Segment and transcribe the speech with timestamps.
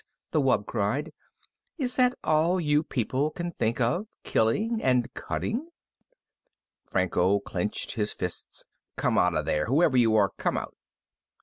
[0.31, 1.13] the wub cried.
[1.77, 5.69] "Is that all you people can think of, killing and cutting?"
[6.89, 8.65] Franco clenched his fists.
[8.95, 9.67] "Come out of there!
[9.67, 10.73] Whoever you are, come out!"